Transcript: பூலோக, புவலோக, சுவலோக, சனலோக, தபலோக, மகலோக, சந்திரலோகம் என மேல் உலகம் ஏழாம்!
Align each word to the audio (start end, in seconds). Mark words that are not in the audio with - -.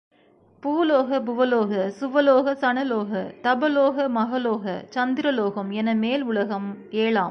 பூலோக, 0.63 1.19
புவலோக, 1.21 1.91
சுவலோக, 1.99 2.53
சனலோக, 2.53 3.11
தபலோக, 3.41 4.07
மகலோக, 4.09 4.65
சந்திரலோகம் 4.95 5.71
என 5.71 5.93
மேல் 5.95 6.23
உலகம் 6.23 6.67
ஏழாம்! 6.91 7.19